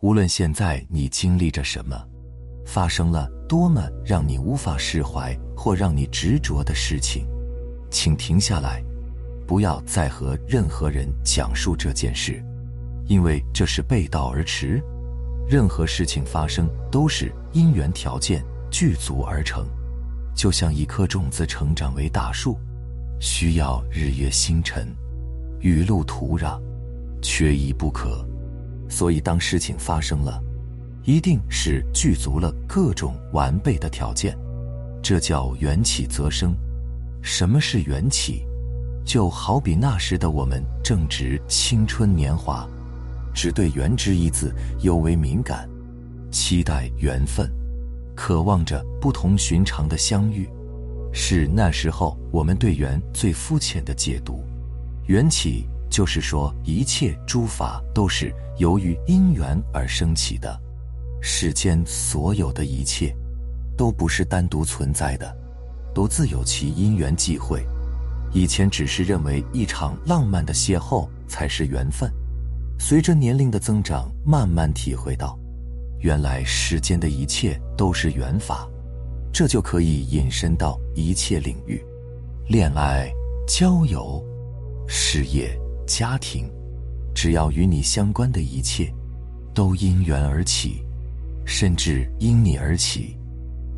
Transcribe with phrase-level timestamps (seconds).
[0.00, 1.94] 无论现在你经历着什么，
[2.64, 7.26] 发生了多么让你无法释怀或让你执着的事情，
[7.90, 8.82] 请停下来，
[9.46, 12.42] 不要再和任何人讲述这件事，
[13.08, 14.82] 因为这是背道而驰。
[15.46, 19.66] 任何事情发生都是因缘条件具足而成，
[20.34, 22.58] 就像一颗种子成长为大树，
[23.20, 24.88] 需要日月星辰、
[25.58, 26.58] 雨露土壤，
[27.20, 28.26] 缺一不可。
[28.90, 30.42] 所以，当事情发生了，
[31.04, 34.36] 一定是具足了各种完备的条件，
[35.00, 36.52] 这叫缘起则生。
[37.22, 38.44] 什么是缘起？
[39.04, 42.68] 就好比那时的我们正值青春年华，
[43.32, 45.68] 只对“缘”之一字尤为敏感，
[46.32, 47.48] 期待缘分，
[48.16, 50.48] 渴望着不同寻常的相遇，
[51.12, 54.44] 是那时候我们对缘最肤浅的解读。
[55.06, 55.69] 缘起。
[55.90, 60.58] 就是说，一切诸法都是由于因缘而升起的。
[61.20, 63.14] 世间所有的一切，
[63.76, 65.36] 都不是单独存在的，
[65.92, 67.62] 都自有其因缘际会。
[68.32, 72.10] 以前只是认为一场浪漫的邂逅才是缘分，
[72.78, 75.36] 随着年龄的增长，慢慢体会到，
[75.98, 78.66] 原来世间的一切都是缘法。
[79.32, 81.84] 这就可以引申到一切领域：
[82.48, 83.12] 恋爱、
[83.46, 84.24] 交友、
[84.86, 85.50] 事业。
[85.90, 86.48] 家庭，
[87.12, 88.94] 只要与你相关的一切，
[89.52, 90.84] 都因缘而起，
[91.44, 93.18] 甚至因你而起。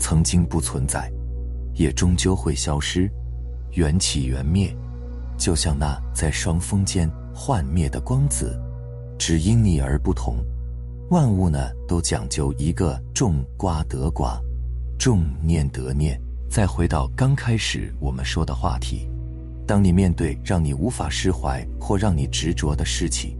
[0.00, 1.08] 曾经不存在，
[1.74, 3.08] 也终究会消失。
[3.74, 4.76] 缘起缘灭，
[5.38, 8.60] 就像那在双峰间幻灭的光子，
[9.16, 10.44] 只因你而不同。
[11.10, 14.40] 万物呢，都讲究一个种瓜得瓜，
[14.98, 16.20] 种念得念。
[16.50, 19.09] 再回到刚开始我们说的话题。
[19.70, 23.38] 当你面对让你无法释怀或让你执着的事情，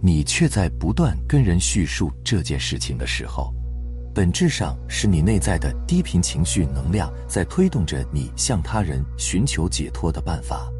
[0.00, 3.52] 你却在不断跟人叙述这件事情的时候，
[4.14, 10.72] 本质上是你内在的低频情绪能量在推动着你向他人寻求解脱的办法。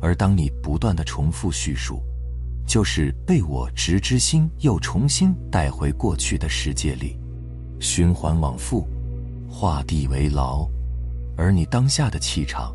[0.00, 2.02] 而当你不断的重复叙述，
[2.66, 7.16] 就是被我执之心又重新带回过去的世界里，
[7.78, 8.84] 循环往复，
[9.48, 10.68] 画地为牢。
[11.36, 12.74] 而你当下的气场。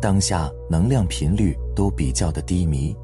[0.00, 2.96] 当下能量频率都比较的低迷，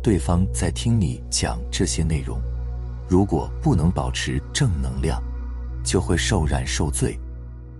[0.00, 2.40] 对方在听你讲这些内容，
[3.08, 5.20] 如果不能保持正能量，
[5.84, 7.18] 就会受染受罪，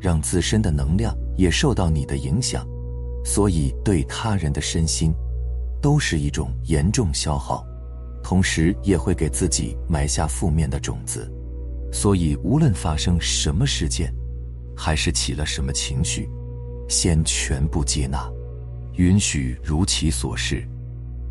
[0.01, 2.67] 让自身的能量也受到你的影响，
[3.25, 5.15] 所以对他人的身心，
[5.81, 7.65] 都是一种严重消耗，
[8.25, 11.33] 同时也会给自己埋下负面的种子。
[11.93, 14.13] 所以无论发生什么事件，
[14.77, 16.29] 还是起了什么情绪，
[16.89, 18.29] 先全部接纳。
[18.97, 20.67] 允许如其所是，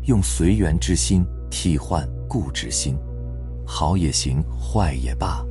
[0.04, 2.96] 用随缘之心替换固执心，
[3.66, 5.44] 好也行，坏也罢，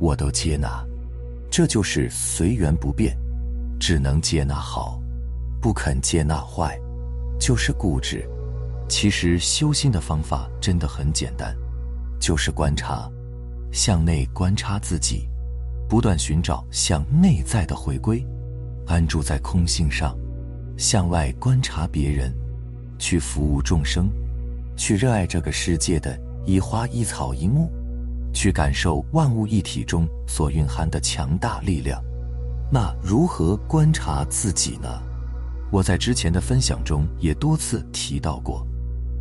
[0.00, 0.84] 我都接纳。
[1.48, 3.16] 这就是随缘不变，
[3.78, 5.00] 只能接纳好，
[5.60, 6.76] 不肯接纳坏，
[7.38, 8.28] 就是固执。
[8.88, 11.56] 其实修心的方法真的很简单，
[12.18, 13.08] 就是观察，
[13.70, 15.28] 向内观察自己，
[15.88, 18.26] 不断寻找向内在的回归，
[18.88, 20.18] 安住在空性上。
[20.76, 22.32] 向外观察别人，
[22.98, 24.08] 去服务众生，
[24.76, 27.70] 去热爱这个世界的一花一草一木，
[28.32, 32.02] 去感受万物一体中所蕴含的强大力量。
[32.72, 34.88] 那如何观察自己呢？
[35.70, 38.66] 我在之前的分享中也多次提到过，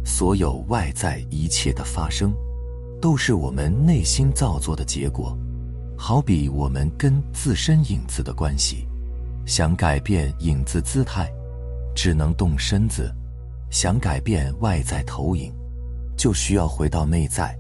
[0.06, 2.34] 所有外在一切的发生，
[3.02, 5.38] 都是我们内心造作的结果。
[5.96, 8.88] 好比我们跟自身影子的关系，
[9.46, 11.32] 想改变影子姿态。
[11.96, 13.14] 只能动身子，
[13.70, 15.54] 想改变外在投影，
[16.18, 17.58] 就需要回到内在，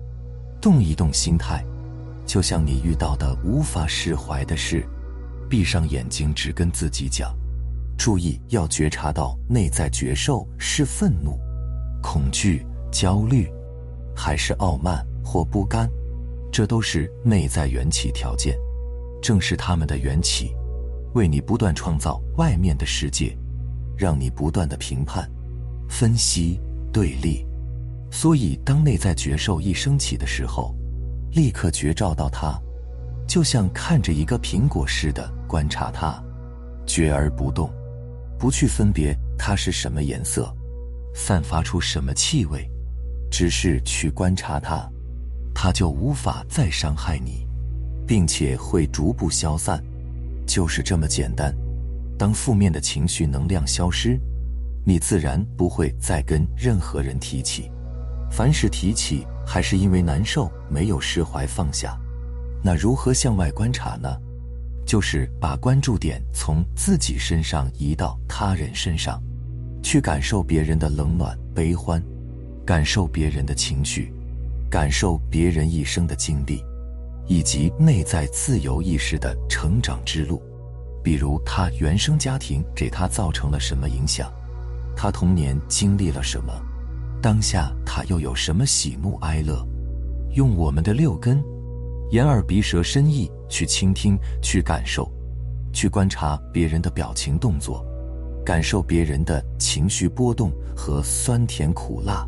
[0.61, 1.63] 动一动心态。
[2.25, 4.85] 就像你遇到的无法释怀的事，
[5.49, 7.35] 闭上眼睛，只跟自己讲，
[7.97, 11.37] 注意要觉察到内在觉受是愤怒、
[12.01, 13.51] 恐惧、焦虑，
[14.15, 15.89] 还是傲慢或不甘，
[16.51, 18.57] 这都是内在缘起条件，
[19.21, 20.55] 正是他们的缘起，
[21.13, 23.37] 为你不断创造外面的世界。
[23.97, 25.29] 让你不断的评判、
[25.89, 26.59] 分析、
[26.91, 27.45] 对立，
[28.11, 30.75] 所以当内在觉受一升起的时候，
[31.31, 32.59] 立刻觉照到它，
[33.27, 36.21] 就像看着一个苹果似的观察它，
[36.85, 37.71] 觉而不动，
[38.37, 40.53] 不去分别它是什么颜色，
[41.15, 42.69] 散发出什么气味，
[43.31, 44.89] 只是去观察它，
[45.53, 47.47] 它就无法再伤害你，
[48.05, 49.83] 并且会逐步消散，
[50.45, 51.55] 就是这么简单。
[52.17, 54.19] 当负面的情绪能量消失，
[54.85, 57.69] 你自然不会再跟任何人提起。
[58.31, 61.97] 凡是提起，还是因为难受没有释怀放下？
[62.63, 64.09] 那如何向外观察呢？
[64.85, 69.21] 就是把关注点从自己身上移到他人身上，
[69.81, 72.03] 去感受别人的冷暖悲欢，
[72.65, 74.13] 感受别人的情绪，
[74.69, 76.63] 感受别人一生的经历，
[77.27, 80.41] 以及内在自由意识的成长之路。
[81.03, 84.31] 比如他原生家庭给他造成了什么影响，
[84.95, 86.53] 他童年经历了什么，
[87.21, 89.67] 当下他又有什么喜怒哀乐？
[90.35, 91.43] 用我们的六根。
[92.11, 95.11] 眼耳鼻舌身意去倾听，去感受，
[95.73, 97.83] 去观察别人的表情动作，
[98.45, 102.27] 感受别人的情绪波动和酸甜苦辣，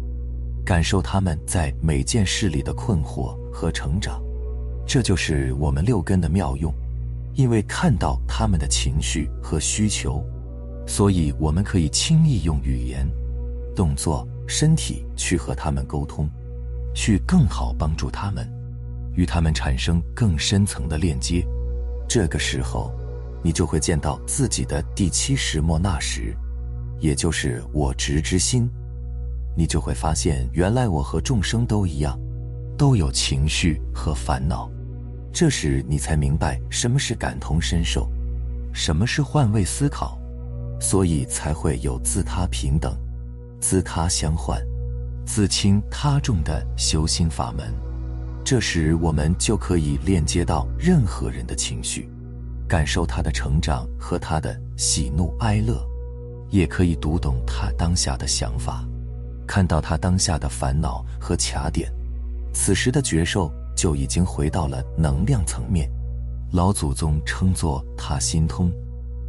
[0.65, 4.19] 感受他们在每件事里的困惑和成长。
[4.87, 6.73] 这就是我们六根的妙用。
[7.35, 10.23] 因为看到他们的情绪和需求，
[10.87, 13.05] 所以我们可以轻易用语言、
[13.75, 16.29] 动作、身体去和他们沟通，
[16.93, 18.49] 去更好帮助他们。
[19.15, 21.45] 与他们产生更深层的链接，
[22.07, 22.93] 这个时候，
[23.43, 26.35] 你就会见到自己的第七识莫那识，
[26.99, 28.69] 也就是我执之心。
[29.57, 32.19] 你就会发现，原来我和众生都一样，
[32.77, 34.69] 都有情绪和烦恼。
[35.35, 38.09] 这时，你才明白什么是感同身受，
[38.71, 40.17] 什么是换位思考，
[40.79, 42.97] 所以才会有自他平等、
[43.59, 44.57] 自他相换、
[45.25, 47.67] 自轻他重的修心法门。
[48.45, 52.09] 这时，我们就可以链接到任何人的情绪，
[52.65, 55.85] 感受他的成长和他的喜怒哀乐，
[56.49, 58.87] 也可以读懂他当下的想法，
[59.45, 61.91] 看到他当下的烦恼和卡点。
[62.53, 65.89] 此时的觉受就已经回到了能量层面，
[66.53, 68.71] 老祖宗称作他心通。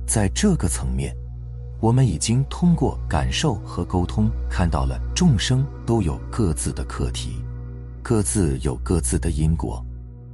[0.06, 1.14] 在这个层面，
[1.80, 7.42] 我们已经通过感受和沟通，看到了众生都有各自的课题。
[8.02, 9.84] 各自有各自的因果，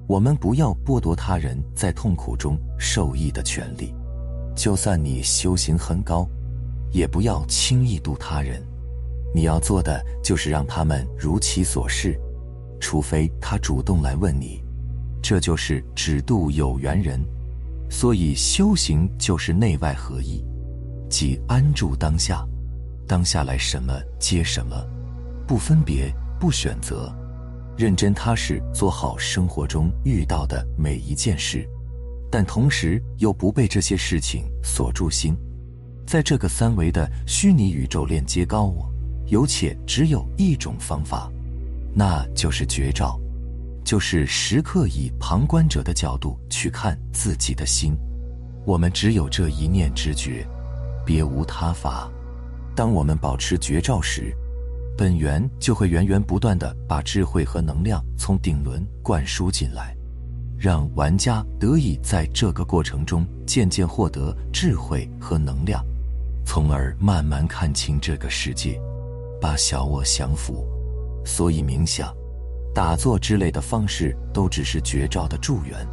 [0.06, 3.94] 我们不要剥夺他人在痛苦中受益的权利。
[4.54, 6.28] 就算你修行很高，
[6.90, 8.62] 也不要轻易度他人。
[9.34, 12.20] 你要做的就是让他们如其所是，
[12.82, 14.60] 除非他主动来问你。
[15.22, 17.24] 这就是只度有缘人。
[17.88, 20.42] 所以修行就是内外合一，
[21.08, 22.44] 即安住当下，
[23.06, 24.74] 当下来什么接什么，
[25.46, 27.14] 不分别，不选择。
[27.76, 31.68] 认真踏实做好生活中遇到的每一件事，
[32.30, 35.36] 但同时又不被这些事情锁住心。
[36.06, 38.90] 在这个三维的虚拟宇宙链接高我，
[39.28, 41.30] 有且只有一种方法，
[41.94, 43.20] 那就是绝招，
[43.84, 47.94] 就是时刻以旁观者的角度去看自己的心。
[48.64, 50.46] 我们只有这一念之觉，
[51.04, 52.10] 别无他法。
[52.74, 54.34] 当我们保持绝招时，
[54.96, 59.94] 本源就会源源不断的把智慧和能量从顶轮灌输进来，
[60.56, 65.84] 让玩家得以在这个过程中渐渐获得智慧和能量，
[66.46, 68.80] 从而慢慢看清这个世界，
[69.40, 70.66] 把小我降服。
[71.24, 72.14] 所以冥想、
[72.74, 75.86] 打坐之类的方式都只是绝招的助缘，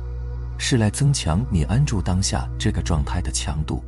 [0.58, 3.84] 是来增强你安住当下这个状态的强度。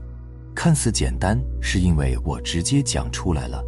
[0.53, 3.63] 看似简单，是因为我直接讲出来了。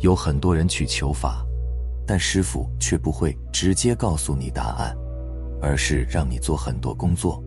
[0.00, 1.44] 有很多人去求法，
[2.06, 4.96] 但师傅却不会直接告诉你答案，
[5.60, 7.42] 而是让你做很多工作，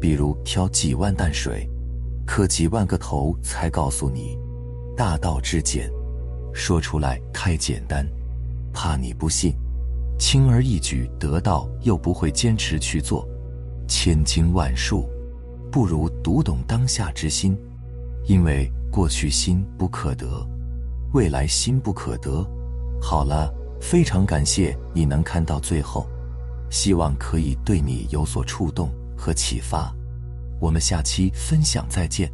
[0.00, 1.68] 比如挑几万担水，
[2.26, 4.38] 磕几万个头才告诉你
[4.96, 5.90] 大道至简，
[6.52, 8.06] 说出来太简单，
[8.72, 9.54] 怕你不信，
[10.18, 13.28] 轻而易举得到又不会坚持去做，
[13.86, 15.08] 千经万术，
[15.70, 17.56] 不如读懂当下之心，
[18.26, 20.26] 因为过去心不可得。
[21.12, 22.44] 未来心不可得。
[23.00, 26.06] 好了，非常感谢你能看到最后，
[26.70, 29.94] 希望可以对你有所触动和启发。
[30.60, 32.32] 我们下期分享再见。